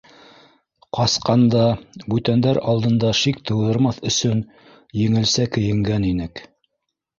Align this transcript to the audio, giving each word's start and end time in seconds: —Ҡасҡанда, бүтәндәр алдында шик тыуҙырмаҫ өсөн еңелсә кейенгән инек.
—Ҡасҡанда, 0.97 1.65
бүтәндәр 2.13 2.59
алдында 2.73 3.13
шик 3.21 3.39
тыуҙырмаҫ 3.51 4.01
өсөн 4.15 4.43
еңелсә 5.05 5.49
кейенгән 5.59 6.11
инек. 6.13 6.47